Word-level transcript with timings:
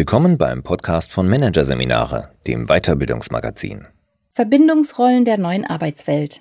Willkommen 0.00 0.38
beim 0.38 0.62
Podcast 0.62 1.12
von 1.12 1.28
Managerseminare, 1.28 2.30
dem 2.46 2.68
Weiterbildungsmagazin. 2.68 3.86
Verbindungsrollen 4.32 5.26
der 5.26 5.36
neuen 5.36 5.66
Arbeitswelt. 5.66 6.40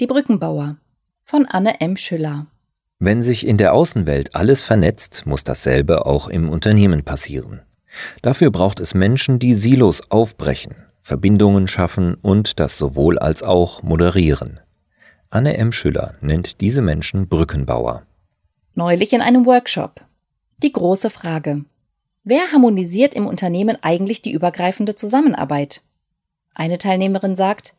Die 0.00 0.06
Brückenbauer 0.06 0.78
von 1.22 1.44
Anne 1.44 1.82
M. 1.82 1.98
Schüller. 1.98 2.46
Wenn 3.00 3.20
sich 3.20 3.46
in 3.46 3.58
der 3.58 3.74
Außenwelt 3.74 4.34
alles 4.34 4.62
vernetzt, 4.62 5.24
muss 5.26 5.44
dasselbe 5.44 6.06
auch 6.06 6.28
im 6.28 6.48
Unternehmen 6.48 7.04
passieren. 7.04 7.60
Dafür 8.22 8.50
braucht 8.50 8.80
es 8.80 8.94
Menschen, 8.94 9.38
die 9.38 9.52
Silos 9.52 10.10
aufbrechen, 10.10 10.74
Verbindungen 11.02 11.68
schaffen 11.68 12.14
und 12.14 12.58
das 12.58 12.78
sowohl 12.78 13.18
als 13.18 13.42
auch 13.42 13.82
moderieren. 13.82 14.60
Anne 15.28 15.58
M. 15.58 15.72
Schüller 15.72 16.14
nennt 16.22 16.62
diese 16.62 16.80
Menschen 16.80 17.28
Brückenbauer. 17.28 18.04
Neulich 18.74 19.12
in 19.12 19.20
einem 19.20 19.44
Workshop. 19.44 20.00
Die 20.62 20.72
große 20.72 21.10
Frage. 21.10 21.66
Wer 22.26 22.52
harmonisiert 22.52 23.14
im 23.14 23.26
Unternehmen 23.26 23.76
eigentlich 23.82 24.22
die 24.22 24.32
übergreifende 24.32 24.94
Zusammenarbeit? 24.94 25.82
Eine 26.54 26.78
Teilnehmerin 26.78 27.36
sagt, 27.36 27.74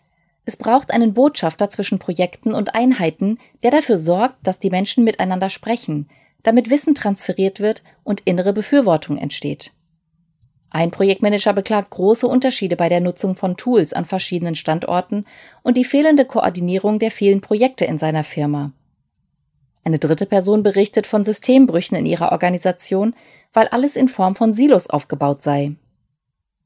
es 0.45 0.55
braucht 0.55 0.91
einen 0.91 1.15
Botschafter 1.15 1.67
zwischen 1.69 1.97
Projekten 1.97 2.53
und 2.53 2.75
Einheiten, 2.75 3.39
der 3.63 3.71
dafür 3.71 3.97
sorgt, 3.97 4.45
dass 4.45 4.59
die 4.59 4.69
Menschen 4.69 5.03
miteinander 5.03 5.49
sprechen, 5.49 6.07
damit 6.43 6.69
Wissen 6.69 6.93
transferiert 6.93 7.59
wird 7.59 7.81
und 8.03 8.21
innere 8.25 8.53
Befürwortung 8.53 9.17
entsteht. 9.17 9.71
Ein 10.69 10.91
Projektmanager 10.91 11.53
beklagt 11.53 11.89
große 11.89 12.27
Unterschiede 12.27 12.75
bei 12.75 12.87
der 12.87 13.01
Nutzung 13.01 13.33
von 13.33 13.57
Tools 13.57 13.93
an 13.93 14.05
verschiedenen 14.05 14.53
Standorten 14.53 15.25
und 15.63 15.75
die 15.75 15.85
fehlende 15.85 16.25
Koordinierung 16.25 16.99
der 16.99 17.09
vielen 17.09 17.41
Projekte 17.41 17.85
in 17.85 17.97
seiner 17.97 18.23
Firma. 18.23 18.73
Eine 19.85 19.99
dritte 19.99 20.25
Person 20.25 20.63
berichtet 20.63 21.05
von 21.05 21.23
Systembrüchen 21.23 21.95
in 21.95 22.07
ihrer 22.07 22.31
Organisation, 22.31 23.13
weil 23.53 23.67
alles 23.67 23.95
in 23.95 24.09
Form 24.09 24.35
von 24.35 24.51
Silos 24.51 24.89
aufgebaut 24.89 25.43
sei. 25.43 25.75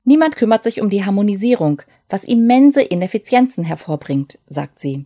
Niemand 0.06 0.38
kümmert 0.38 0.64
sich 0.64 0.82
um 0.82 0.90
die 0.90 1.04
Harmonisierung, 1.04 1.82
was 2.08 2.24
immense 2.24 2.82
Ineffizienzen 2.82 3.66
hervorbringt, 3.66 4.40
sagt 4.48 4.80
sie. 4.80 5.06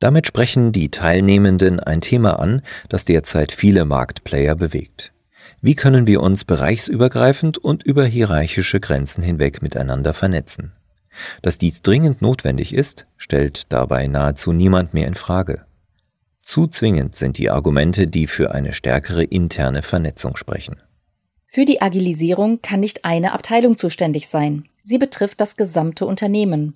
Damit 0.00 0.26
sprechen 0.26 0.72
die 0.72 0.90
Teilnehmenden 0.90 1.78
ein 1.78 2.00
Thema 2.00 2.40
an, 2.40 2.62
das 2.88 3.04
derzeit 3.04 3.52
viele 3.52 3.84
Marktplayer 3.84 4.56
bewegt. 4.56 5.12
Wie 5.62 5.76
können 5.76 6.08
wir 6.08 6.22
uns 6.22 6.44
bereichsübergreifend 6.44 7.58
und 7.58 7.84
über 7.84 8.04
hierarchische 8.04 8.80
Grenzen 8.80 9.22
hinweg 9.22 9.62
miteinander 9.62 10.14
vernetzen? 10.14 10.72
Dass 11.42 11.58
dies 11.58 11.82
dringend 11.82 12.22
notwendig 12.22 12.74
ist, 12.74 13.06
stellt 13.18 13.70
dabei 13.72 14.08
nahezu 14.08 14.52
niemand 14.52 14.94
mehr 14.94 15.06
in 15.06 15.14
Frage. 15.14 15.64
Zu 16.50 16.66
zwingend 16.66 17.14
sind 17.14 17.38
die 17.38 17.48
Argumente, 17.48 18.08
die 18.08 18.26
für 18.26 18.52
eine 18.52 18.72
stärkere 18.72 19.22
interne 19.22 19.82
Vernetzung 19.84 20.36
sprechen. 20.36 20.82
Für 21.46 21.64
die 21.64 21.80
Agilisierung 21.80 22.60
kann 22.60 22.80
nicht 22.80 23.04
eine 23.04 23.34
Abteilung 23.34 23.76
zuständig 23.76 24.26
sein. 24.26 24.64
Sie 24.82 24.98
betrifft 24.98 25.40
das 25.40 25.56
gesamte 25.56 26.06
Unternehmen. 26.06 26.74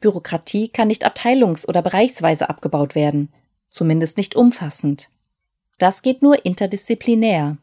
Bürokratie 0.00 0.68
kann 0.68 0.88
nicht 0.88 1.06
abteilungs- 1.06 1.68
oder 1.68 1.82
bereichsweise 1.82 2.48
abgebaut 2.48 2.94
werden, 2.94 3.28
zumindest 3.68 4.16
nicht 4.16 4.34
umfassend. 4.34 5.10
Das 5.76 6.00
geht 6.00 6.22
nur 6.22 6.46
interdisziplinär. 6.46 7.58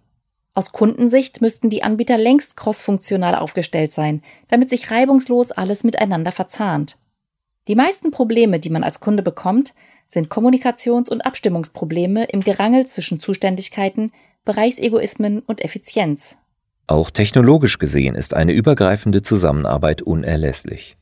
Aus 0.54 0.72
Kundensicht 0.72 1.42
müssten 1.42 1.72
die 1.72 1.82
Anbieter 1.82 2.20
längst 2.20 2.58
crossfunktional 2.58 3.34
aufgestellt 3.34 3.92
sein, 3.92 4.22
damit 4.50 4.70
sich 4.70 4.92
reibungslos 4.92 5.50
alles 5.50 5.84
miteinander 5.84 6.32
verzahnt. 6.32 6.98
Die 7.68 7.76
meisten 7.76 8.12
Probleme, 8.12 8.60
die 8.60 8.70
man 8.70 8.84
als 8.84 9.00
Kunde 9.00 9.24
bekommt, 9.24 9.74
sind 10.14 10.30
Kommunikations- 10.30 11.10
und 11.10 11.26
Abstimmungsprobleme 11.26 12.26
im 12.26 12.42
Gerangel 12.42 12.86
zwischen 12.86 13.20
Zuständigkeiten, 13.20 14.12
Bereichsegoismen 14.46 15.40
und 15.40 15.64
Effizienz. 15.64 16.38
Auch 16.88 17.10
technologisch 17.10 17.80
gesehen 17.80 18.16
ist 18.16 18.34
eine 18.34 18.54
übergreifende 18.54 19.22
Zusammenarbeit 19.22 20.02
unerlässlich. 20.02 20.98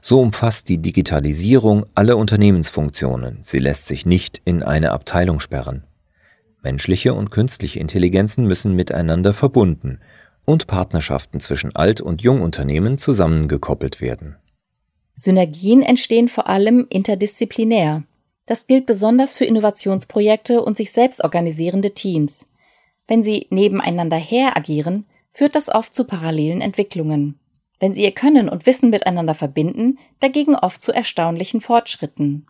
So 0.00 0.20
umfasst 0.20 0.68
die 0.68 0.78
Digitalisierung 0.78 1.86
alle 1.94 2.16
Unternehmensfunktionen, 2.16 3.40
sie 3.42 3.58
lässt 3.58 3.86
sich 3.86 4.06
nicht 4.06 4.40
in 4.44 4.62
eine 4.62 4.92
Abteilung 4.92 5.40
sperren. 5.40 5.84
Menschliche 6.62 7.12
und 7.12 7.30
künstliche 7.30 7.80
Intelligenzen 7.80 8.46
müssen 8.46 8.74
miteinander 8.74 9.34
verbunden 9.34 9.98
und 10.44 10.66
Partnerschaften 10.66 11.40
zwischen 11.40 11.74
Alt- 11.74 12.00
und 12.00 12.22
Jungunternehmen 12.22 12.96
zusammengekoppelt 12.96 14.00
werden. 14.00 14.36
Synergien 15.16 15.82
entstehen 15.82 16.28
vor 16.28 16.48
allem 16.48 16.86
interdisziplinär. 16.88 18.04
Das 18.46 18.66
gilt 18.66 18.86
besonders 18.86 19.34
für 19.34 19.44
Innovationsprojekte 19.44 20.62
und 20.62 20.76
sich 20.76 20.92
selbst 20.92 21.24
organisierende 21.24 21.92
Teams. 21.92 22.46
Wenn 23.06 23.22
sie 23.22 23.46
nebeneinander 23.50 24.16
her 24.16 24.56
agieren, 24.56 25.06
führt 25.30 25.54
das 25.54 25.68
oft 25.68 25.94
zu 25.94 26.04
parallelen 26.04 26.60
Entwicklungen. 26.60 27.38
Wenn 27.80 27.92
sie 27.94 28.02
ihr 28.02 28.12
Können 28.12 28.48
und 28.48 28.66
Wissen 28.66 28.90
miteinander 28.90 29.34
verbinden, 29.34 29.98
dagegen 30.20 30.54
oft 30.54 30.80
zu 30.80 30.92
erstaunlichen 30.92 31.60
Fortschritten. 31.60 32.46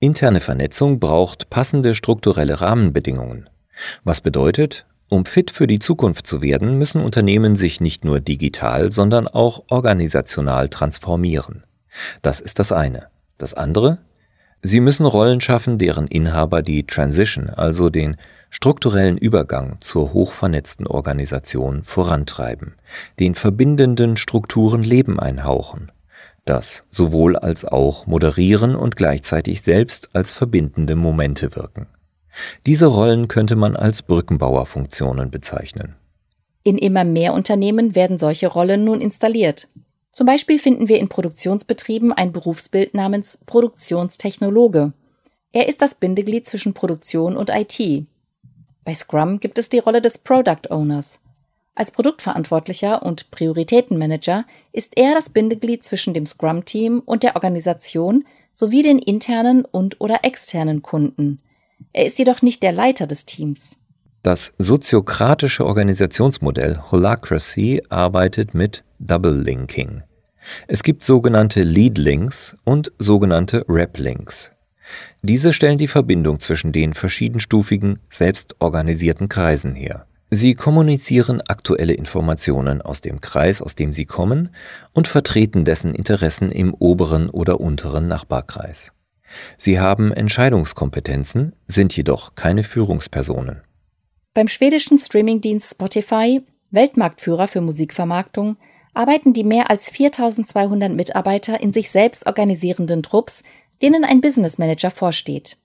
Interne 0.00 0.40
Vernetzung 0.40 1.00
braucht 1.00 1.50
passende 1.50 1.94
strukturelle 1.94 2.60
Rahmenbedingungen. 2.60 3.48
Was 4.04 4.20
bedeutet, 4.20 4.86
um 5.08 5.24
fit 5.24 5.50
für 5.50 5.66
die 5.66 5.78
Zukunft 5.78 6.26
zu 6.26 6.42
werden, 6.42 6.78
müssen 6.78 7.02
Unternehmen 7.02 7.56
sich 7.56 7.80
nicht 7.80 8.04
nur 8.04 8.20
digital, 8.20 8.92
sondern 8.92 9.26
auch 9.26 9.64
organisational 9.68 10.68
transformieren. 10.68 11.64
Das 12.22 12.40
ist 12.40 12.58
das 12.58 12.72
eine. 12.72 13.08
Das 13.38 13.54
andere? 13.54 13.98
Sie 14.62 14.80
müssen 14.80 15.06
Rollen 15.06 15.40
schaffen, 15.40 15.78
deren 15.78 16.08
Inhaber 16.08 16.62
die 16.62 16.86
Transition, 16.86 17.48
also 17.48 17.90
den 17.90 18.16
strukturellen 18.50 19.18
Übergang 19.18 19.76
zur 19.80 20.12
hochvernetzten 20.12 20.86
Organisation 20.86 21.82
vorantreiben, 21.82 22.74
den 23.20 23.34
verbindenden 23.34 24.16
Strukturen 24.16 24.82
Leben 24.82 25.20
einhauchen, 25.20 25.92
das 26.44 26.84
sowohl 26.90 27.36
als 27.36 27.64
auch 27.64 28.06
moderieren 28.06 28.74
und 28.74 28.96
gleichzeitig 28.96 29.62
selbst 29.62 30.08
als 30.14 30.32
verbindende 30.32 30.96
Momente 30.96 31.54
wirken. 31.54 31.86
Diese 32.66 32.86
Rollen 32.86 33.28
könnte 33.28 33.56
man 33.56 33.76
als 33.76 34.02
Brückenbauerfunktionen 34.02 35.30
bezeichnen. 35.30 35.94
In 36.64 36.78
immer 36.78 37.04
mehr 37.04 37.32
Unternehmen 37.32 37.94
werden 37.94 38.18
solche 38.18 38.48
Rollen 38.48 38.84
nun 38.84 39.00
installiert. 39.00 39.68
Zum 40.18 40.26
Beispiel 40.26 40.58
finden 40.58 40.88
wir 40.88 40.98
in 40.98 41.08
Produktionsbetrieben 41.08 42.12
ein 42.12 42.32
Berufsbild 42.32 42.90
Produktionstechnologe. 43.46 44.92
Er 45.52 45.68
ist 45.68 45.80
das 45.80 45.94
Bindeglied 45.94 46.44
zwischen 46.44 46.74
Produktion 46.74 47.36
und 47.36 47.50
IT. 47.50 48.04
Bei 48.82 48.94
Scrum 48.94 49.38
gibt 49.38 49.58
es 49.58 49.68
die 49.68 49.78
Rolle 49.78 50.02
des 50.02 50.18
Product 50.18 50.70
Owners. 50.70 51.20
Als 51.76 51.92
Produktverantwortlicher 51.92 53.04
und 53.04 53.30
Prioritätenmanager 53.30 54.44
ist 54.72 54.96
er 54.96 55.14
das 55.14 55.30
Bindeglied 55.30 55.84
zwischen 55.84 56.14
dem 56.14 56.26
Scrum-Team 56.26 57.00
und 57.06 57.22
der 57.22 57.36
Organisation 57.36 58.24
sowie 58.52 58.82
den 58.82 58.98
internen 58.98 59.64
und 59.64 60.00
oder 60.00 60.24
externen 60.24 60.82
Kunden. 60.82 61.40
Er 61.92 62.06
ist 62.06 62.18
jedoch 62.18 62.42
nicht 62.42 62.64
der 62.64 62.72
Leiter 62.72 63.06
des 63.06 63.24
Teams. 63.24 63.78
Das 64.24 64.52
soziokratische 64.58 65.64
Organisationsmodell 65.64 66.80
Holacracy 66.90 67.84
arbeitet 67.88 68.52
mit 68.52 68.82
Double 68.98 69.40
Linking. 69.40 70.02
Es 70.66 70.82
gibt 70.82 71.04
sogenannte 71.04 71.62
Lead 71.62 71.98
Links 71.98 72.56
und 72.64 72.92
sogenannte 72.98 73.64
Rep 73.68 73.98
Links. 73.98 74.52
Diese 75.22 75.52
stellen 75.52 75.78
die 75.78 75.88
Verbindung 75.88 76.40
zwischen 76.40 76.72
den 76.72 76.94
verschiedenstufigen, 76.94 77.98
selbstorganisierten 78.08 79.28
Kreisen 79.28 79.74
her. 79.74 80.06
Sie 80.30 80.54
kommunizieren 80.54 81.40
aktuelle 81.40 81.94
Informationen 81.94 82.82
aus 82.82 83.00
dem 83.00 83.20
Kreis, 83.20 83.62
aus 83.62 83.74
dem 83.74 83.94
sie 83.94 84.04
kommen, 84.04 84.50
und 84.92 85.08
vertreten 85.08 85.64
dessen 85.64 85.94
Interessen 85.94 86.52
im 86.52 86.74
oberen 86.74 87.30
oder 87.30 87.60
unteren 87.60 88.08
Nachbarkreis. 88.08 88.92
Sie 89.56 89.80
haben 89.80 90.12
Entscheidungskompetenzen, 90.12 91.54
sind 91.66 91.96
jedoch 91.96 92.34
keine 92.34 92.62
Führungspersonen. 92.62 93.62
Beim 94.34 94.48
schwedischen 94.48 94.98
Streamingdienst 94.98 95.70
Spotify, 95.70 96.42
Weltmarktführer 96.70 97.48
für 97.48 97.60
Musikvermarktung, 97.60 98.56
arbeiten 98.98 99.32
die 99.32 99.44
mehr 99.44 99.70
als 99.70 99.90
4200 99.90 100.92
Mitarbeiter 100.92 101.60
in 101.60 101.72
sich 101.72 101.90
selbst 101.92 102.26
organisierenden 102.26 103.04
Trupps 103.04 103.44
denen 103.80 104.04
ein 104.04 104.20
Business 104.20 104.58
Manager 104.58 104.90
vorsteht. 104.90 105.56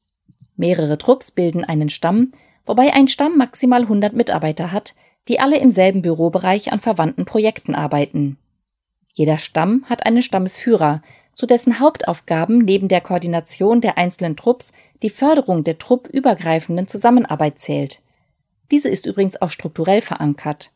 Mehrere 0.55 0.99
Trupps 0.99 1.31
bilden 1.31 1.63
einen 1.63 1.89
Stamm, 1.89 2.33
wobei 2.67 2.93
ein 2.93 3.07
Stamm 3.07 3.39
maximal 3.39 3.81
100 3.81 4.13
Mitarbeiter 4.13 4.71
hat, 4.71 4.93
die 5.27 5.39
alle 5.39 5.57
im 5.57 5.71
selben 5.71 6.03
Bürobereich 6.03 6.71
an 6.71 6.79
verwandten 6.79 7.25
Projekten 7.25 7.73
arbeiten. 7.73 8.37
Jeder 9.13 9.39
Stamm 9.39 9.83
hat 9.89 10.05
einen 10.05 10.21
Stammesführer, 10.21 11.01
zu 11.33 11.47
dessen 11.47 11.79
Hauptaufgaben 11.79 12.59
neben 12.59 12.87
der 12.87 13.01
Koordination 13.01 13.81
der 13.81 13.97
einzelnen 13.97 14.37
Trupps 14.37 14.73
die 15.01 15.09
Förderung 15.09 15.63
der 15.63 15.79
truppübergreifenden 15.79 16.87
Zusammenarbeit 16.87 17.57
zählt. 17.57 17.99
Diese 18.69 18.89
ist 18.89 19.07
übrigens 19.07 19.41
auch 19.41 19.49
strukturell 19.49 20.01
verankert. 20.01 20.71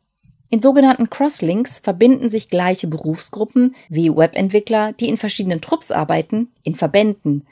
In 0.50 0.62
sogenannten 0.62 1.10
Crosslinks 1.10 1.80
verbinden 1.80 2.30
sich 2.30 2.50
gleiche 2.50 2.88
Berufsgruppen 2.88 3.76
wie 3.90 4.10
Webentwickler, 4.10 4.94
die 4.94 5.10
in 5.10 5.18
verschiedenen 5.18 5.60
Trupps 5.60 5.92
arbeiten, 5.92 6.50
in 6.64 6.76
Verbänden 6.76 7.46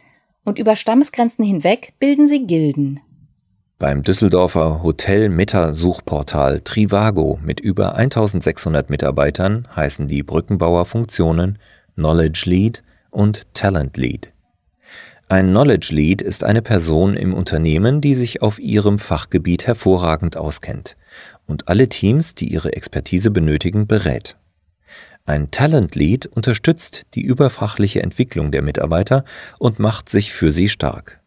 und 0.45 0.59
über 0.59 0.77
Stammesgrenzen 0.77 1.43
hinweg 1.43 1.93
bilden 1.99 2.27
sie 2.27 2.45
Gilden. 2.47 3.01
Beim 3.77 4.03
Düsseldorfer 4.03 4.81
Hotel-Meta-Suchportal 4.83 6.61
Trivago 6.61 7.37
mit 7.43 7.59
über 7.59 7.95
1600 7.95 8.89
Mitarbeitern 8.89 9.67
heißen 9.75 10.07
die 10.07 10.23
Brückenbauer 10.23 10.85
Funktionen 10.85 11.59
Knowledge 11.95 12.43
Lead 12.45 12.83
und 13.09 13.53
Talent 13.53 13.97
Lead. 13.97 14.31
Ein 15.27 15.49
Knowledge 15.49 15.93
Lead 15.93 16.21
ist 16.21 16.45
eine 16.45 16.61
Person 16.61 17.17
im 17.17 17.33
Unternehmen, 17.33 17.99
die 17.99 18.15
sich 18.15 18.41
auf 18.41 18.59
ihrem 18.59 18.99
Fachgebiet 18.99 19.67
hervorragend 19.67 20.37
auskennt 20.37 20.95
und 21.47 21.67
alle 21.67 21.89
Teams, 21.89 22.35
die 22.35 22.51
ihre 22.51 22.73
Expertise 22.73 23.31
benötigen, 23.31 23.87
berät. 23.87 24.37
Ein 25.25 25.49
Talent 25.49 25.95
Lead 25.95 26.27
unterstützt 26.27 27.07
die 27.15 27.23
überfachliche 27.23 28.03
Entwicklung 28.03 28.51
der 28.51 28.61
Mitarbeiter 28.61 29.25
und 29.57 29.79
macht 29.79 30.07
sich 30.07 30.31
für 30.31 30.51
sie 30.51 30.69
stark. 30.69 31.19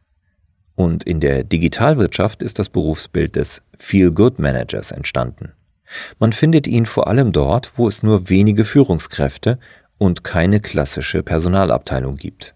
Und 0.77 1.03
in 1.03 1.19
der 1.19 1.43
Digitalwirtschaft 1.43 2.43
ist 2.43 2.61
das 2.61 2.69
Berufsbild 2.69 3.35
des 3.35 3.63
Feel-Good-Managers 3.77 4.93
entstanden. 4.93 5.53
Man 6.21 6.33
findet 6.33 6.69
ihn 6.69 6.87
vor 6.87 7.09
allem 7.09 7.33
dort, 7.33 7.73
wo 7.77 7.89
es 7.89 8.05
nur 8.05 8.29
wenige 8.29 8.65
Führungskräfte 8.65 9.59
und 9.97 10.23
keine 10.23 10.61
klassische 10.61 11.25
Personalabteilung 11.25 12.17
gibt. 12.17 12.55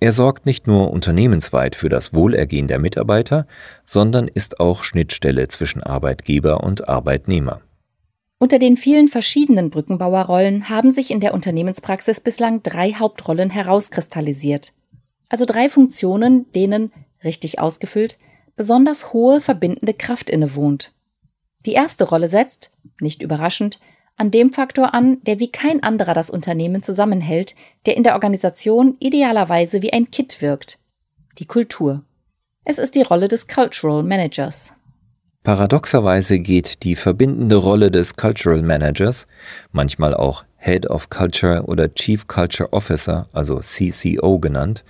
Er 0.00 0.12
sorgt 0.12 0.46
nicht 0.46 0.66
nur 0.66 0.90
unternehmensweit 0.90 1.74
für 1.74 1.88
das 1.88 2.14
Wohlergehen 2.14 2.68
der 2.68 2.78
Mitarbeiter, 2.78 3.46
sondern 3.84 4.28
ist 4.28 4.60
auch 4.60 4.84
Schnittstelle 4.84 5.48
zwischen 5.48 5.82
Arbeitgeber 5.82 6.62
und 6.62 6.88
Arbeitnehmer. 6.88 7.60
Unter 8.38 8.58
den 8.58 8.76
vielen 8.76 9.08
verschiedenen 9.08 9.70
Brückenbauerrollen 9.70 10.68
haben 10.68 10.90
sich 10.90 11.10
in 11.10 11.20
der 11.20 11.34
Unternehmenspraxis 11.34 12.20
bislang 12.20 12.62
drei 12.62 12.92
Hauptrollen 12.92 13.50
herauskristallisiert. 13.50 14.72
Also 15.28 15.44
drei 15.46 15.68
Funktionen, 15.68 16.50
denen 16.52 16.92
richtig 17.22 17.58
ausgefüllt, 17.58 18.18
besonders 18.56 19.12
hohe 19.12 19.40
verbindende 19.40 19.94
Kraft 19.94 20.30
innewohnt. 20.30 20.92
Die 21.66 21.72
erste 21.72 22.04
Rolle 22.04 22.28
setzt, 22.28 22.70
nicht 23.00 23.22
überraschend, 23.22 23.78
an 24.16 24.30
dem 24.30 24.52
Faktor 24.52 24.94
an, 24.94 25.18
der 25.24 25.40
wie 25.40 25.50
kein 25.50 25.82
anderer 25.82 26.14
das 26.14 26.30
Unternehmen 26.30 26.82
zusammenhält, 26.82 27.54
der 27.86 27.96
in 27.96 28.02
der 28.02 28.14
Organisation 28.14 28.96
idealerweise 29.00 29.82
wie 29.82 29.92
ein 29.92 30.10
Kit 30.10 30.40
wirkt. 30.40 30.78
Die 31.38 31.46
Kultur. 31.46 32.02
Es 32.64 32.78
ist 32.78 32.94
die 32.94 33.02
Rolle 33.02 33.28
des 33.28 33.48
Cultural 33.48 34.02
Managers. 34.02 34.72
Paradoxerweise 35.42 36.38
geht 36.38 36.84
die 36.84 36.96
verbindende 36.96 37.56
Rolle 37.56 37.90
des 37.90 38.14
Cultural 38.14 38.62
Managers, 38.62 39.26
manchmal 39.72 40.14
auch 40.14 40.44
Head 40.56 40.88
of 40.88 41.10
Culture 41.10 41.64
oder 41.64 41.92
Chief 41.92 42.26
Culture 42.26 42.72
Officer, 42.72 43.28
also 43.34 43.58
CCO 43.58 44.38
genannt, 44.38 44.84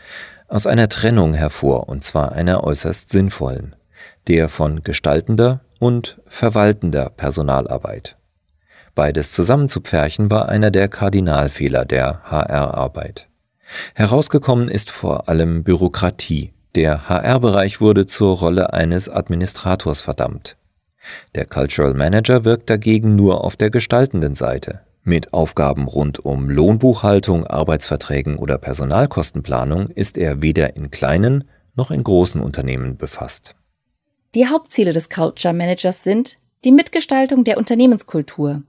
aus 0.47 0.69
einer 0.69 0.89
Trennung 0.89 1.35
hervor, 1.35 1.89
und 1.89 2.05
zwar 2.05 2.33
einer 2.33 2.63
äußerst 2.63 3.11
sinnvollen, 3.11 3.75
der 4.29 4.49
von 4.49 4.85
gestaltender 4.85 5.63
und 5.81 6.21
verwaltender 6.27 7.11
Personalarbeit. 7.11 8.17
Beides 8.95 9.33
zusammenzupferchen 9.33 10.31
war 10.31 10.49
einer 10.49 10.71
der 10.71 10.89
Kardinalfehler 10.89 11.85
der 11.85 12.23
HR-Arbeit. 12.25 13.29
Herausgekommen 13.95 14.69
ist 14.69 14.91
vor 14.91 15.29
allem 15.29 15.65
Bürokratie. 15.65 16.53
Der 16.75 17.09
HR-Bereich 17.09 17.81
wurde 17.81 18.07
zur 18.07 18.39
Rolle 18.39 18.73
eines 18.73 19.09
Administrators 19.09 20.01
verdammt. 20.01 20.57
Der 21.35 21.45
Cultural 21.45 21.95
Manager 21.95 22.45
wirkt 22.45 22.71
dagegen 22.71 23.17
nur 23.17 23.45
auf 23.45 23.57
der 23.57 23.71
gestaltenden 23.71 24.35
Seite. 24.35 24.81
Mit 25.03 25.35
Aufgaben 25.35 25.87
rund 25.87 26.25
um 26.25 26.49
Lohnbuchhaltung, 26.49 27.47
Arbeitsverträgen 27.47 28.37
oder 28.37 28.59
Personalkostenplanung 28.59 29.89
ist 29.89 30.17
er 30.17 30.41
weder 30.41 30.77
in 30.77 30.91
kleinen 30.91 31.45
noch 31.75 31.91
in 31.91 32.03
großen 32.03 32.41
Unternehmen 32.41 32.97
befasst. 32.97 33.55
Die 34.35 34.47
Hauptziele 34.47 34.93
des 34.93 35.11
Culture 35.11 35.53
Managers 35.53 36.03
sind 36.03 36.39
die 36.65 36.73
Mitgestaltung 36.73 37.45
der 37.45 37.59
Unternehmenskultur, 37.59 38.63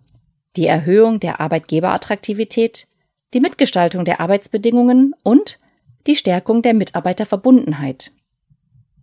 die 0.56 0.68
Erhöhung 0.68 1.20
der 1.20 1.40
Arbeitgeberattraktivität, 1.40 2.88
die 3.34 3.40
Mitgestaltung 3.40 4.06
der 4.06 4.20
Arbeitsbedingungen 4.20 5.14
und 5.24 5.60
die 6.08 6.16
Stärkung 6.16 6.62
der 6.62 6.74
Mitarbeiterverbundenheit. 6.74 8.12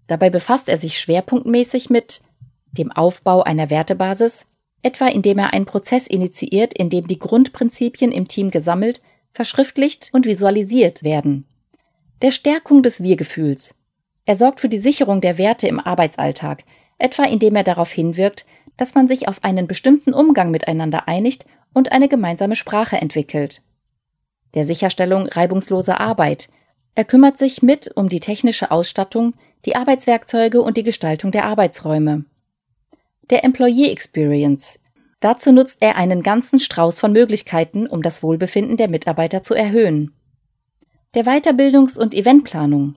Dabei 0.06 0.30
befasst 0.30 0.68
er 0.68 0.78
sich 0.78 0.98
schwerpunktmäßig 0.98 1.90
mit 1.90 2.20
dem 2.72 2.90
Aufbau 2.90 3.42
einer 3.42 3.70
Wertebasis, 3.70 4.46
etwa 4.82 5.06
indem 5.06 5.38
er 5.38 5.52
einen 5.52 5.66
Prozess 5.66 6.06
initiiert, 6.06 6.74
in 6.74 6.90
dem 6.90 7.06
die 7.06 7.18
Grundprinzipien 7.18 8.12
im 8.12 8.28
Team 8.28 8.50
gesammelt, 8.50 9.02
verschriftlicht 9.30 10.10
und 10.12 10.26
visualisiert 10.26 11.02
werden. 11.02 11.46
Der 12.20 12.30
Stärkung 12.30 12.82
des 12.82 13.02
Wir-Gefühls. 13.02 13.74
Er 14.24 14.36
sorgt 14.36 14.60
für 14.60 14.68
die 14.68 14.78
Sicherung 14.78 15.20
der 15.20 15.38
Werte 15.38 15.66
im 15.66 15.80
Arbeitsalltag, 15.80 16.64
etwa 17.02 17.24
indem 17.24 17.56
er 17.56 17.64
darauf 17.64 17.90
hinwirkt, 17.90 18.46
dass 18.76 18.94
man 18.94 19.08
sich 19.08 19.28
auf 19.28 19.44
einen 19.44 19.66
bestimmten 19.66 20.14
Umgang 20.14 20.50
miteinander 20.50 21.08
einigt 21.08 21.44
und 21.72 21.92
eine 21.92 22.08
gemeinsame 22.08 22.56
Sprache 22.56 22.96
entwickelt. 22.96 23.62
Der 24.54 24.64
Sicherstellung 24.64 25.26
reibungsloser 25.26 26.00
Arbeit. 26.00 26.48
Er 26.94 27.04
kümmert 27.04 27.38
sich 27.38 27.62
mit 27.62 27.90
um 27.96 28.08
die 28.08 28.20
technische 28.20 28.70
Ausstattung, 28.70 29.34
die 29.64 29.76
Arbeitswerkzeuge 29.76 30.60
und 30.60 30.76
die 30.76 30.82
Gestaltung 30.82 31.32
der 31.32 31.44
Arbeitsräume 31.44 32.24
der 33.32 33.44
Employee 33.44 33.90
Experience. 33.90 34.78
Dazu 35.20 35.52
nutzt 35.52 35.78
er 35.80 35.96
einen 35.96 36.22
ganzen 36.22 36.60
Strauß 36.60 37.00
von 37.00 37.12
Möglichkeiten, 37.12 37.86
um 37.86 38.02
das 38.02 38.22
Wohlbefinden 38.22 38.76
der 38.76 38.88
Mitarbeiter 38.88 39.42
zu 39.42 39.54
erhöhen. 39.54 40.12
Der 41.14 41.24
Weiterbildungs- 41.24 41.98
und 41.98 42.14
Eventplanung. 42.14 42.96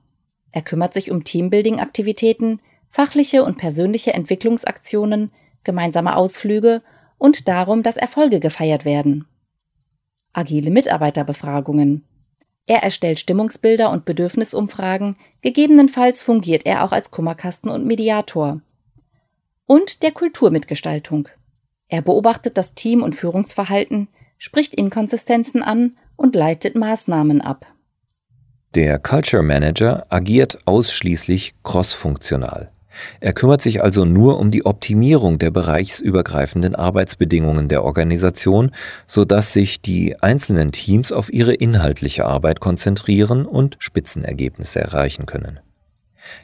Er 0.51 0.61
kümmert 0.61 0.93
sich 0.93 1.09
um 1.09 1.23
Teambuilding-Aktivitäten, 1.23 2.59
fachliche 2.95 3.43
und 3.43 3.57
persönliche 3.57 4.13
Entwicklungsaktionen, 4.13 5.29
gemeinsame 5.65 6.15
Ausflüge 6.15 6.79
und 7.17 7.49
darum, 7.49 7.83
dass 7.83 7.97
Erfolge 7.97 8.39
gefeiert 8.39 8.85
werden. 8.85 9.25
Agile 10.31 10.71
Mitarbeiterbefragungen. 10.71 12.05
Er 12.67 12.83
erstellt 12.83 13.19
Stimmungsbilder 13.19 13.89
und 13.91 14.05
Bedürfnisumfragen, 14.05 15.17
gegebenenfalls 15.41 16.21
fungiert 16.21 16.65
er 16.65 16.85
auch 16.85 16.93
als 16.93 17.11
Kummerkasten 17.11 17.69
und 17.69 17.85
Mediator 17.85 18.61
und 19.65 20.01
der 20.01 20.11
Kulturmitgestaltung. 20.11 21.27
Er 21.89 22.01
beobachtet 22.01 22.57
das 22.57 22.75
Team- 22.75 23.03
und 23.03 23.13
Führungsverhalten, 23.13 24.07
spricht 24.37 24.73
Inkonsistenzen 24.73 25.63
an 25.63 25.97
und 26.15 26.33
leitet 26.33 26.75
Maßnahmen 26.77 27.41
ab. 27.41 27.65
Der 28.73 28.99
Culture 28.99 29.43
Manager 29.43 30.05
agiert 30.09 30.59
ausschließlich 30.65 31.55
crossfunktional. 31.63 32.71
Er 33.19 33.33
kümmert 33.33 33.61
sich 33.61 33.83
also 33.83 34.05
nur 34.05 34.39
um 34.39 34.51
die 34.51 34.65
Optimierung 34.65 35.39
der 35.39 35.51
bereichsübergreifenden 35.51 36.75
Arbeitsbedingungen 36.75 37.67
der 37.67 37.83
Organisation, 37.83 38.71
sodass 39.07 39.53
sich 39.53 39.81
die 39.81 40.21
einzelnen 40.21 40.71
Teams 40.71 41.11
auf 41.11 41.31
ihre 41.31 41.53
inhaltliche 41.53 42.25
Arbeit 42.25 42.59
konzentrieren 42.59 43.45
und 43.45 43.75
Spitzenergebnisse 43.79 44.79
erreichen 44.79 45.25
können. 45.25 45.59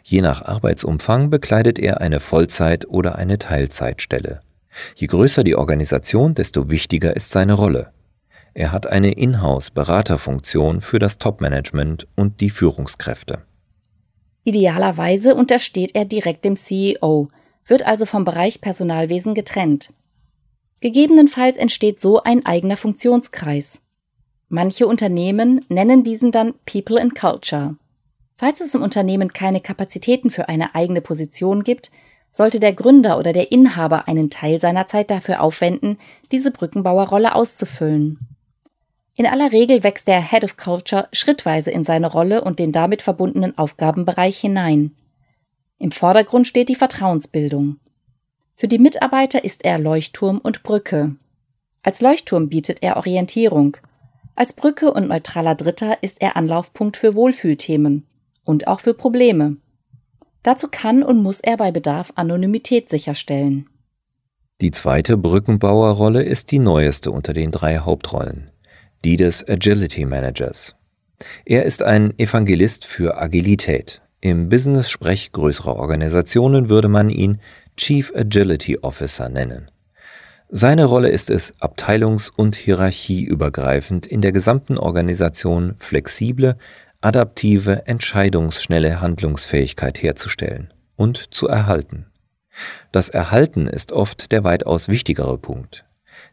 Je 0.03 0.21
nach 0.21 0.43
Arbeitsumfang 0.43 1.29
bekleidet 1.29 1.79
er 1.79 2.01
eine 2.01 2.19
Vollzeit- 2.19 2.87
oder 2.87 3.15
eine 3.15 3.39
Teilzeitstelle. 3.39 4.41
Je 4.95 5.07
größer 5.07 5.43
die 5.43 5.55
Organisation, 5.55 6.35
desto 6.35 6.69
wichtiger 6.69 7.15
ist 7.15 7.29
seine 7.31 7.53
Rolle. 7.53 7.91
Er 8.53 8.71
hat 8.71 8.87
eine 8.87 9.13
Inhouse-Beraterfunktion 9.13 10.81
für 10.81 10.99
das 10.99 11.17
Topmanagement 11.17 12.07
und 12.15 12.41
die 12.41 12.49
Führungskräfte. 12.49 13.43
Idealerweise 14.43 15.35
untersteht 15.35 15.93
er 15.93 16.05
direkt 16.05 16.45
dem 16.45 16.55
CEO, 16.55 17.29
wird 17.65 17.85
also 17.85 18.05
vom 18.05 18.25
Bereich 18.25 18.61
Personalwesen 18.61 19.35
getrennt. 19.35 19.93
Gegebenenfalls 20.81 21.57
entsteht 21.57 21.99
so 21.99 22.23
ein 22.23 22.45
eigener 22.45 22.75
Funktionskreis. 22.75 23.81
Manche 24.49 24.87
Unternehmen 24.87 25.63
nennen 25.69 26.03
diesen 26.03 26.31
dann 26.31 26.55
People 26.65 26.99
and 26.99 27.15
Culture. 27.15 27.75
Falls 28.35 28.59
es 28.59 28.73
im 28.73 28.81
Unternehmen 28.81 29.31
keine 29.31 29.61
Kapazitäten 29.61 30.31
für 30.31 30.49
eine 30.49 30.73
eigene 30.73 31.01
Position 31.01 31.63
gibt, 31.63 31.91
sollte 32.31 32.59
der 32.59 32.73
Gründer 32.73 33.19
oder 33.19 33.33
der 33.33 33.51
Inhaber 33.51 34.07
einen 34.07 34.31
Teil 34.31 34.59
seiner 34.59 34.87
Zeit 34.87 35.11
dafür 35.11 35.41
aufwenden, 35.41 35.97
diese 36.31 36.49
Brückenbauerrolle 36.49 37.35
auszufüllen. 37.35 38.17
In 39.21 39.27
aller 39.27 39.51
Regel 39.51 39.83
wächst 39.83 40.07
der 40.07 40.19
Head 40.19 40.43
of 40.43 40.57
Culture 40.57 41.07
schrittweise 41.13 41.69
in 41.69 41.83
seine 41.83 42.11
Rolle 42.11 42.43
und 42.43 42.57
den 42.57 42.71
damit 42.71 43.03
verbundenen 43.03 43.55
Aufgabenbereich 43.55 44.39
hinein. 44.39 44.95
Im 45.77 45.91
Vordergrund 45.91 46.47
steht 46.47 46.69
die 46.69 46.75
Vertrauensbildung. 46.75 47.77
Für 48.55 48.67
die 48.67 48.79
Mitarbeiter 48.79 49.43
ist 49.43 49.63
er 49.63 49.77
Leuchtturm 49.77 50.39
und 50.39 50.63
Brücke. 50.63 51.17
Als 51.83 52.01
Leuchtturm 52.01 52.49
bietet 52.49 52.81
er 52.81 52.97
Orientierung. 52.97 53.77
Als 54.33 54.53
Brücke 54.53 54.91
und 54.91 55.09
neutraler 55.09 55.53
Dritter 55.53 56.01
ist 56.01 56.19
er 56.19 56.35
Anlaufpunkt 56.35 56.97
für 56.97 57.13
Wohlfühlthemen 57.13 58.07
und 58.43 58.65
auch 58.65 58.79
für 58.79 58.95
Probleme. 58.95 59.57
Dazu 60.41 60.67
kann 60.67 61.03
und 61.03 61.21
muss 61.21 61.41
er 61.41 61.57
bei 61.57 61.69
Bedarf 61.69 62.11
Anonymität 62.15 62.89
sicherstellen. 62.89 63.69
Die 64.61 64.71
zweite 64.71 65.15
Brückenbauerrolle 65.15 66.23
ist 66.23 66.49
die 66.49 66.57
neueste 66.57 67.11
unter 67.11 67.33
den 67.33 67.51
drei 67.51 67.77
Hauptrollen, 67.77 68.49
die 69.03 69.17
des 69.17 69.47
Agility 69.47 70.05
Managers. 70.05 70.75
Er 71.45 71.65
ist 71.65 71.83
ein 71.83 72.17
Evangelist 72.17 72.85
für 72.85 73.17
Agilität. 73.19 74.01
Im 74.21 74.49
Business-Sprech 74.49 75.31
größerer 75.31 75.75
Organisationen 75.75 76.69
würde 76.69 76.87
man 76.87 77.09
ihn 77.09 77.39
Chief 77.77 78.11
Agility 78.15 78.77
Officer 78.79 79.29
nennen. 79.29 79.71
Seine 80.49 80.85
Rolle 80.85 81.09
ist 81.09 81.29
es, 81.29 81.55
abteilungs- 81.59 82.29
und 82.35 82.55
hierarchieübergreifend 82.55 84.05
in 84.05 84.21
der 84.21 84.31
gesamten 84.31 84.77
Organisation 84.77 85.75
flexible, 85.79 86.57
adaptive, 86.99 87.87
entscheidungsschnelle 87.87 89.01
Handlungsfähigkeit 89.01 90.03
herzustellen 90.03 90.73
und 90.95 91.33
zu 91.33 91.47
erhalten. 91.47 92.07
Das 92.91 93.09
Erhalten 93.09 93.67
ist 93.67 93.91
oft 93.91 94.31
der 94.31 94.43
weitaus 94.43 94.89
wichtigere 94.89 95.37
Punkt. 95.37 95.85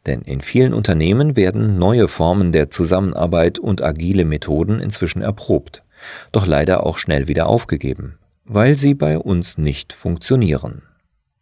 Denn 0.07 0.23
in 0.23 0.41
vielen 0.41 0.73
Unternehmen 0.73 1.37
werden 1.37 1.79
neue 1.79 2.09
Formen 2.09 2.53
der 2.53 2.71
Zusammenarbeit 2.71 3.59
und 3.59 3.83
agile 3.83 4.25
Methoden 4.25 4.81
inzwischen 4.81 5.23
erprobt, 5.23 5.83
doch 6.33 6.47
leider 6.47 6.85
auch 6.87 6.99
schnell 6.99 7.29
wieder 7.29 7.47
aufgegeben, 7.47 8.19
weil 8.45 8.77
sie 8.77 8.95
bei 8.95 9.19
uns 9.19 9.59
nicht 9.59 9.93
funktionieren. 9.93 10.83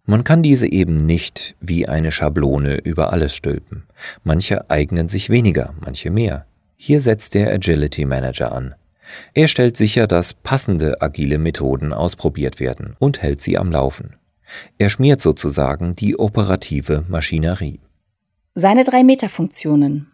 Man 0.08 0.22
kann 0.22 0.42
diese 0.42 0.70
eben 0.70 1.04
nicht 1.04 1.56
wie 1.60 1.88
eine 1.88 2.12
Schablone 2.12 2.76
über 2.76 3.12
alles 3.12 3.34
stülpen. 3.34 3.84
Manche 4.22 4.70
eignen 4.70 5.08
sich 5.08 5.30
weniger, 5.30 5.74
manche 5.80 6.10
mehr. 6.10 6.46
Hier 6.76 7.00
setzt 7.00 7.34
der 7.34 7.52
Agility 7.52 8.04
Manager 8.04 8.52
an. 8.52 8.76
Er 9.34 9.48
stellt 9.48 9.76
sicher, 9.76 10.06
dass 10.06 10.34
passende 10.34 11.00
agile 11.02 11.38
Methoden 11.38 11.92
ausprobiert 11.92 12.60
werden 12.60 12.96
und 12.98 13.22
hält 13.22 13.40
sie 13.40 13.58
am 13.58 13.72
Laufen. 13.72 14.16
Er 14.78 14.90
schmiert 14.90 15.20
sozusagen 15.20 15.96
die 15.96 16.18
operative 16.18 17.04
Maschinerie. 17.08 17.80
Seine 18.58 18.84
drei 18.84 19.04
Metafunktionen. 19.04 20.10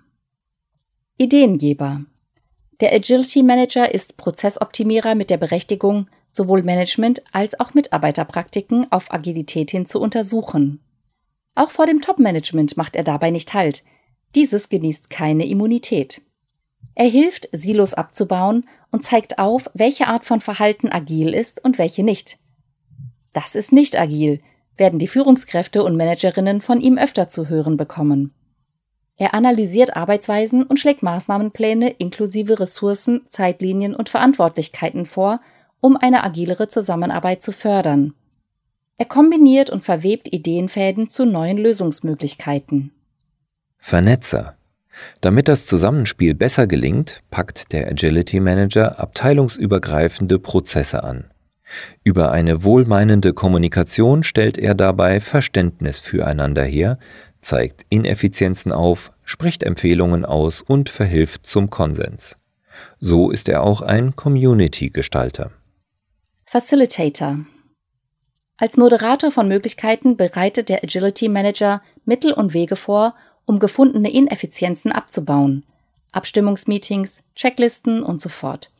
Ideengeber. 1.17 2.05
Der 2.81 2.93
Agility 2.93 3.45
Manager 3.45 3.95
ist 3.95 4.17
Prozessoptimierer 4.17 5.15
mit 5.15 5.31
der 5.31 5.37
Berechtigung, 5.37 6.09
sowohl 6.29 6.65
Management 6.65 7.23
als 7.31 7.61
auch 7.61 7.73
Mitarbeiterpraktiken 7.75 8.91
auf 8.91 9.13
Agilität 9.13 9.71
hin 9.71 9.87
zu 9.87 10.01
untersuchen. 10.01 10.81
Auch 11.55 11.71
vor 11.71 11.87
dem 11.87 12.01
Top-Management 12.01 12.77
macht 12.77 12.97
er 12.97 13.05
dabei 13.05 13.31
nicht 13.31 13.55
Halt. 13.55 13.85
Dieses 14.35 14.69
genießt 14.69 15.09
keine 15.09 15.47
Immunität. 15.47 16.21
Er 16.97 17.07
hilft, 17.07 17.49
Silos 17.53 17.95
abzubauen 17.95 18.69
und 18.91 19.05
zeigt 19.05 19.39
auf, 19.39 19.71
welche 19.75 20.09
Art 20.09 20.25
von 20.25 20.41
Verhalten 20.41 20.91
agil 20.91 21.33
ist 21.33 21.65
und 21.65 21.79
welche 21.79 22.03
nicht. 22.03 22.41
Das 23.33 23.55
ist 23.55 23.71
nicht 23.71 23.97
agil, 23.97 24.41
werden 24.77 24.99
die 24.99 25.09
Führungskräfte 25.09 25.83
und 25.83 25.97
Managerinnen 25.97 26.61
von 26.61 26.81
ihm 26.81 26.99
öfter 26.99 27.29
zu 27.29 27.49
hören 27.49 27.77
bekommen. 27.77 28.33
Er 29.17 29.35
analysiert 29.35 29.97
Arbeitsweisen 29.97 30.63
und 30.63 30.81
schlägt 30.81 31.03
Maßnahmenpläne 31.03 31.91
inklusive 31.91 32.59
Ressourcen, 32.59 33.23
Zeitlinien 33.29 33.95
und 33.95 34.09
Verantwortlichkeiten 34.09 35.07
vor, 35.07 35.41
um 35.81 35.97
eine 35.97 36.25
agilere 36.25 36.69
Zusammenarbeit 36.69 37.43
zu 37.43 37.53
fördern. 37.53 38.15
Er 38.99 39.07
kombiniert 39.07 39.71
und 39.71 39.85
verwebt 39.85 40.33
Ideenfäden 40.33 41.09
zu 41.09 41.25
neuen 41.25 41.59
Lösungsmöglichkeiten. 41.59 42.93
Vernetzer. 43.79 44.57
Damit 45.21 45.49
das 45.49 45.67
Zusammenspiel 45.67 46.35
besser 46.35 46.67
gelingt, 46.67 47.23
packt 47.31 47.73
der 47.73 47.89
Agility 47.89 48.41
Manager 48.41 49.01
abteilungsübergreifende 49.01 50.39
Prozesse 50.39 51.03
an. 51.03 51.32
Über 52.05 52.31
eine 52.33 52.65
wohlmeinende 52.65 53.33
Kommunikation 53.33 54.23
stellt 54.23 54.59
er 54.59 54.75
dabei 54.75 55.21
Verständnis 55.21 55.99
füreinander 55.99 56.65
her, 56.65 56.99
zeigt 57.41 57.85
Ineffizienzen 57.89 58.73
auf, 58.73 59.13
spricht 59.25 59.63
Empfehlungen 59.63 60.25
aus 60.25 60.63
und 60.63 60.89
verhilft 60.89 61.47
zum 61.47 61.71
Konsens. 61.71 62.37
So 63.01 63.31
ist 63.31 63.49
er 63.49 63.63
auch 63.63 63.83
ein 63.83 64.17
Community-Gestalter. 64.17 65.51
Facilitator. 66.45 67.39
Als 68.57 68.77
Moderator 68.77 69.31
von 69.31 69.49
Möglichkeiten 69.49 70.17
bereitet 70.17 70.69
der 70.69 70.85
Agility 70.85 71.29
Manager 71.29 71.83
Mittel 72.05 72.33
und 72.33 72.55
Wege 72.55 72.77
vor, 72.77 73.15
um 73.45 73.59
gefundene 73.59 74.13
Ineffizienzen 74.13 74.93
abzubauen. 74.93 75.65
Abstimmungsmeetings, 76.13 77.23
Checklisten 77.35 78.03
und 78.03 78.21
so 78.21 78.29
fort. 78.29 78.71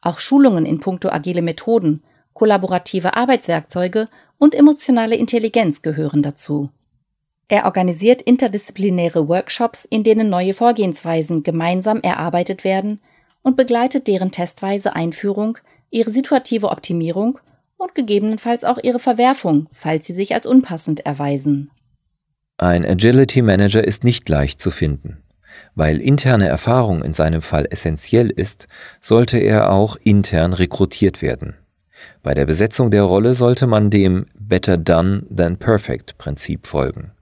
Auch 0.00 0.18
Schulungen 0.18 0.64
in 0.64 0.80
puncto 0.80 1.10
agile 1.10 1.42
Methoden, 1.42 2.02
kollaborative 2.38 3.16
Arbeitswerkzeuge 3.16 4.08
und 4.38 4.54
emotionale 4.54 5.16
Intelligenz 5.16 5.82
gehören 5.82 6.22
dazu. 6.22 6.70
Er 7.48 7.64
organisiert 7.64 8.22
interdisziplinäre 8.22 9.28
Workshops, 9.28 9.84
in 9.84 10.04
denen 10.04 10.30
neue 10.30 10.54
Vorgehensweisen 10.54 11.42
gemeinsam 11.42 12.00
erarbeitet 12.00 12.62
werden 12.62 13.00
und 13.42 13.56
begleitet 13.56 14.06
deren 14.06 14.30
testweise 14.30 14.94
Einführung 14.94 15.58
ihre 15.90 16.10
situative 16.10 16.68
Optimierung 16.68 17.40
und 17.76 17.94
gegebenenfalls 17.94 18.64
auch 18.64 18.78
ihre 18.82 18.98
Verwerfung, 18.98 19.66
falls 19.72 20.06
sie 20.06 20.12
sich 20.12 20.34
als 20.34 20.46
unpassend 20.46 21.00
erweisen. 21.06 21.70
Ein 22.58 22.84
Agility 22.84 23.42
Manager 23.42 23.82
ist 23.82 24.04
nicht 24.04 24.28
leicht 24.28 24.60
zu 24.60 24.70
finden. 24.70 25.24
Weil 25.74 26.00
interne 26.00 26.48
Erfahrung 26.48 27.02
in 27.02 27.14
seinem 27.14 27.42
Fall 27.42 27.66
essentiell 27.70 28.30
ist, 28.30 28.68
sollte 29.00 29.38
er 29.38 29.72
auch 29.72 29.96
intern 30.04 30.52
rekrutiert 30.52 31.22
werden. 31.22 31.56
Bei 32.22 32.34
der 32.34 32.46
Besetzung 32.46 32.90
der 32.90 33.02
Rolle 33.02 33.34
sollte 33.34 33.66
man 33.66 33.90
dem 33.90 34.26
Better 34.38 34.76
Done 34.76 35.24
than 35.34 35.56
Perfect 35.56 36.18
Prinzip 36.18 36.66
folgen. 36.66 37.12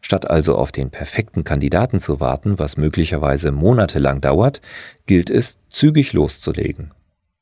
Statt 0.00 0.30
also 0.30 0.56
auf 0.56 0.72
den 0.72 0.90
perfekten 0.90 1.44
Kandidaten 1.44 2.00
zu 2.00 2.20
warten, 2.20 2.58
was 2.58 2.76
möglicherweise 2.76 3.52
monatelang 3.52 4.20
dauert, 4.20 4.60
gilt 5.06 5.30
es, 5.30 5.58
zügig 5.68 6.12
loszulegen. 6.12 6.92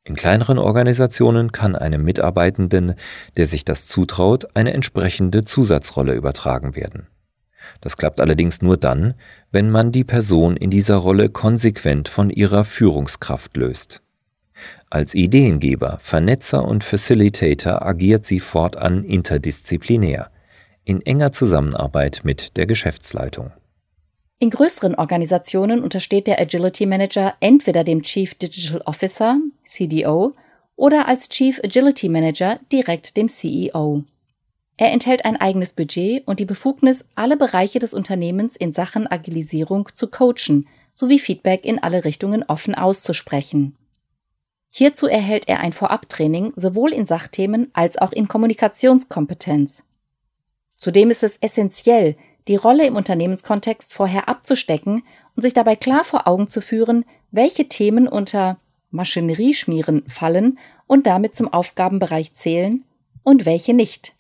In 0.07 0.17
kleineren 0.17 0.59
Organisationen 0.59 1.53
kann 1.53 1.77
einem 1.77 2.05
Mitarbeitenden, 2.05 2.95
der 3.39 3.47
sich 3.47 3.65
das 3.65 3.87
zutraut, 3.87 4.49
eine 4.55 4.75
entsprechende 4.75 5.45
Zusatzrolle 5.45 6.13
übertragen 6.13 6.77
werden. 6.77 7.07
Das 7.81 7.97
klappt 7.97 8.21
allerdings 8.21 8.61
nur 8.61 8.77
dann, 8.77 9.15
wenn 9.51 9.71
man 9.71 9.93
die 9.93 10.05
Person 10.05 10.59
in 10.59 10.71
dieser 10.71 10.97
Rolle 10.97 11.31
konsequent 11.31 12.09
von 12.11 12.29
ihrer 12.29 12.67
Führungskraft 12.67 13.57
löst. 13.57 14.03
Als 14.91 15.15
Ideengeber, 15.15 15.99
Vernetzer 16.01 16.65
und 16.65 16.85
Facilitator 16.85 17.83
agiert 17.83 18.25
sie 18.25 18.41
fortan 18.41 19.05
interdisziplinär, 19.05 20.31
in 20.85 21.01
enger 21.05 21.33
Zusammenarbeit 21.33 22.21
mit 22.25 22.57
der 22.57 22.67
Geschäftsleitung. 22.67 23.51
In 24.39 24.51
größeren 24.51 24.95
Organisationen 24.95 25.83
untersteht 25.83 26.27
der 26.27 26.41
Agility 26.41 26.87
Manager 26.87 27.35
entweder 27.41 27.85
dem 27.85 28.03
Chief 28.03 28.35
Digital 28.35 28.83
Officer, 28.85 29.39
CDO, 29.65 30.35
oder 30.77 31.09
als 31.09 31.29
Chief 31.29 31.61
Agility 31.63 32.09
Manager 32.09 32.59
direkt 32.71 33.17
dem 33.17 33.29
CEO. 33.29 34.05
Er 34.77 34.93
enthält 34.93 35.25
ein 35.25 35.37
eigenes 35.37 35.73
Budget 35.73 36.27
und 36.27 36.41
die 36.41 36.45
Befugnis, 36.45 37.05
alle 37.15 37.37
Bereiche 37.37 37.79
des 37.79 37.95
Unternehmens 37.95 38.57
in 38.57 38.73
Sachen 38.73 39.07
Agilisierung 39.07 39.89
zu 39.95 40.09
coachen 40.09 40.67
sowie 40.95 41.21
Feedback 41.21 41.65
in 41.65 41.81
alle 41.81 42.05
Richtungen 42.05 42.43
offen 42.43 42.75
auszusprechen. 42.75 43.77
Hierzu 44.77 45.07
erhält 45.07 45.47
er 45.47 45.61
ein 45.61 45.73
Vorabtraining 45.73 46.53
sowohl 46.57 46.93
in 46.93 47.07
Sachthemen 47.07 47.71
als 47.75 47.97
auch 47.97 48.11
in 48.11 48.27
Kommunikationskompetenz. 48.27 49.85
Zudem 50.77 51.13
ist 51.13 51.23
es 51.23 51.37
essentiell, 51.37 52.17
die 52.49 52.57
Rolle 52.57 52.85
im 52.85 52.97
Unternehmenskontext 52.97 53.95
vorher 53.95 54.29
abzustecken 54.29 55.05
und 55.37 55.43
sich 55.45 55.55
dabei 55.55 55.77
klar 55.77 56.03
vor 56.03 56.27
Augen 56.27 56.49
zu 56.49 56.61
führen, 56.61 57.05
welche 57.31 57.69
Themen 57.69 58.09
unter 58.09 58.59
Maschinerieschmieren 58.91 60.09
fallen 60.09 60.59
und 60.89 61.07
damit 61.07 61.37
zum 61.37 61.53
Aufgabenbereich 61.53 62.33
zählen 62.33 62.83
und 63.23 63.47
welche 63.47 63.75
nicht. 63.75 64.17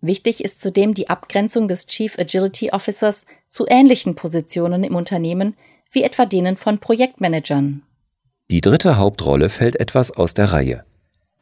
Wichtig 0.00 0.42
ist 0.42 0.62
zudem 0.62 0.94
die 0.94 1.10
Abgrenzung 1.10 1.68
des 1.68 1.88
Chief 1.88 2.18
Agility 2.18 2.70
Officers 2.70 3.26
zu 3.48 3.66
ähnlichen 3.68 4.14
Positionen 4.14 4.82
im 4.82 4.96
Unternehmen, 4.96 5.58
wie 5.90 6.04
etwa 6.04 6.24
denen 6.24 6.56
von 6.56 6.78
Projektmanagern. 6.78 7.82
Die 8.50 8.60
dritte 8.60 8.96
Hauptrolle 8.96 9.48
fällt 9.48 9.76
etwas 9.76 10.10
aus 10.10 10.34
der 10.34 10.52
Reihe 10.52 10.84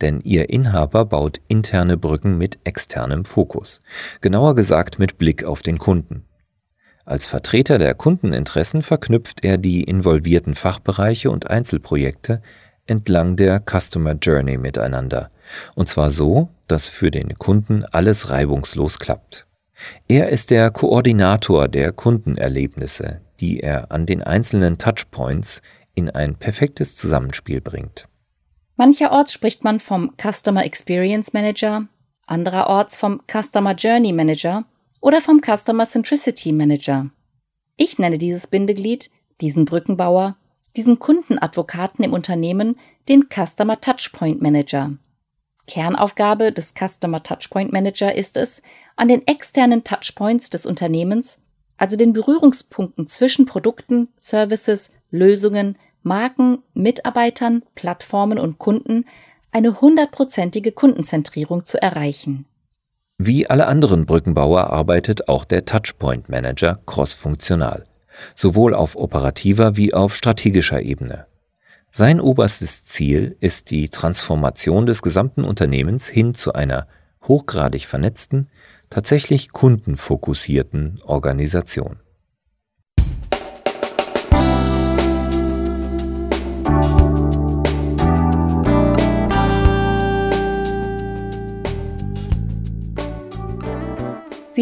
denn 0.02 0.21
ihr 0.21 0.50
Inhaber 0.50 1.04
baut 1.06 1.40
interne 1.49 1.97
Brücken 1.97 2.37
mit 2.37 2.59
externem 2.64 3.25
Fokus, 3.25 3.80
genauer 4.21 4.54
gesagt 4.54 4.99
mit 4.99 5.16
Blick 5.16 5.44
auf 5.44 5.62
den 5.62 5.78
Kunden. 5.78 6.25
Als 7.04 7.26
Vertreter 7.26 7.78
der 7.78 7.94
Kundeninteressen 7.94 8.82
verknüpft 8.82 9.44
er 9.44 9.59
die 9.59 9.85
involvierten 9.85 10.54
Fachbereiche 10.54 11.30
und 11.30 11.50
Einzelprojekte 11.50 12.42
entlang 12.87 13.37
der 13.37 13.61
Customer 13.61 14.14
Journey 14.14 14.59
miteinander, 14.59 15.30
und 15.75 15.88
zwar 15.88 16.11
so, 16.11 16.49
dass 16.68 16.88
für 16.88 17.11
den 17.11 17.38
Kunden 17.38 17.85
alles 17.90 18.30
reibungslos 18.30 18.99
klappt. 18.99 19.47
Er 20.09 20.28
ist 20.28 20.50
der 20.50 20.71
Koordinator 20.71 21.66
der 21.66 21.92
Kundenerlebnisse, 21.92 23.21
die 23.40 23.61
er 23.61 23.90
an 23.90 24.06
den 24.06 24.23
einzelnen 24.23 24.78
Touchpoints 24.78 25.61
in 25.94 26.11
ein 26.11 26.37
perfektes 26.37 26.96
Zusammenspiel 26.96 27.61
bringt. 27.61 28.08
Mancherorts 28.76 29.32
spricht 29.32 29.64
man 29.64 29.80
vom 29.80 30.14
Customer 30.20 30.64
Experience 30.64 31.32
Manager, 31.32 31.87
andererorts 32.26 32.96
vom 32.96 33.20
Customer 33.30 33.75
Journey 33.75 34.12
Manager 34.12 34.64
oder 35.00 35.20
vom 35.20 35.40
Customer 35.40 35.87
Centricity 35.87 36.52
Manager. 36.52 37.08
Ich 37.76 37.99
nenne 37.99 38.18
dieses 38.18 38.46
Bindeglied, 38.46 39.11
diesen 39.40 39.64
Brückenbauer, 39.64 40.37
diesen 40.76 40.99
Kundenadvokaten 40.99 42.04
im 42.04 42.12
Unternehmen 42.12 42.78
den 43.08 43.28
Customer 43.28 43.80
Touchpoint 43.80 44.40
Manager. 44.40 44.92
Kernaufgabe 45.66 46.52
des 46.52 46.75
Customer 46.75 47.22
Touchpoint 47.22 47.72
Manager 47.72 48.14
ist 48.14 48.37
es, 48.37 48.62
an 48.96 49.08
den 49.08 49.26
externen 49.26 49.84
Touchpoints 49.84 50.50
des 50.50 50.66
Unternehmens, 50.66 51.40
also 51.76 51.96
den 51.96 52.12
Berührungspunkten 52.12 53.06
zwischen 53.06 53.46
Produkten, 53.46 54.08
Services, 54.18 54.90
Lösungen, 55.12 55.78
Marken, 56.02 56.59
Mitarbeitern, 56.75 57.62
Plattformen 57.76 58.40
und 58.40 58.59
Kunden, 58.59 59.04
eine 59.52 59.81
hundertprozentige 59.81 60.73
Kundenzentrierung 60.73 61.64
zu 61.64 61.81
erreichen. 61.81 62.47
Wie 63.19 63.49
alle 63.49 63.69
anderen 63.69 64.07
Brückenbauer 64.07 64.71
arbeitet 64.71 65.28
auch 65.28 65.45
der 65.45 65.64
Touchpoint 65.64 66.28
Manager 66.28 66.81
crossfunktional, 66.87 67.85
sowohl 68.35 68.75
auf 68.75 68.97
operativer 68.97 69.76
wie 69.76 69.95
auf 69.95 70.16
strategischer 70.16 70.83
Ebene. 70.83 71.26
Sein 71.90 72.21
oberstes 72.21 72.85
Ziel 72.85 73.37
ist 73.38 73.71
die 73.71 73.90
Transformation 73.90 74.87
des 74.87 75.02
gesamten 75.02 75.45
Unternehmens 75.45 76.09
hin 76.09 76.35
zu 76.35 76.54
einer 76.54 76.88
hochgradig 77.28 77.87
vernetzten, 77.87 78.49
tatsächlich 78.90 79.52
kundenfokussierten 79.52 81.00
Organisation. 81.04 82.00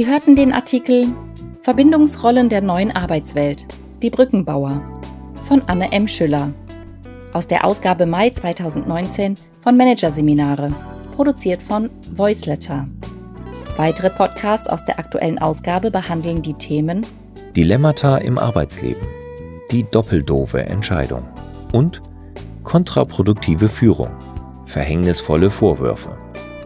Sie 0.00 0.06
hörten 0.06 0.34
den 0.34 0.54
Artikel 0.54 1.08
Verbindungsrollen 1.60 2.48
der 2.48 2.62
neuen 2.62 2.90
Arbeitswelt, 2.90 3.66
die 4.00 4.08
Brückenbauer 4.08 4.80
von 5.44 5.60
Anne 5.66 5.92
M. 5.92 6.08
Schüller 6.08 6.54
aus 7.34 7.46
der 7.46 7.66
Ausgabe 7.66 8.06
Mai 8.06 8.30
2019 8.30 9.34
von 9.60 9.76
Managerseminare, 9.76 10.72
produziert 11.16 11.62
von 11.62 11.90
Voiceletter. 12.16 12.88
Weitere 13.76 14.08
Podcasts 14.08 14.66
aus 14.68 14.82
der 14.86 14.98
aktuellen 14.98 15.38
Ausgabe 15.38 15.90
behandeln 15.90 16.40
die 16.40 16.54
Themen 16.54 17.04
Dilemmata 17.54 18.16
im 18.16 18.38
Arbeitsleben, 18.38 19.06
die 19.70 19.84
doppeldove 19.84 20.64
Entscheidung 20.64 21.28
und 21.74 22.00
kontraproduktive 22.64 23.68
Führung, 23.68 24.08
verhängnisvolle 24.64 25.50
Vorwürfe. 25.50 26.16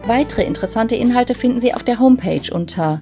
Weitere 0.05 0.45
interessante 0.45 0.95
Inhalte 0.95 1.35
finden 1.35 1.59
Sie 1.59 1.73
auf 1.73 1.83
der 1.83 1.99
Homepage 1.99 2.53
unter 2.53 3.01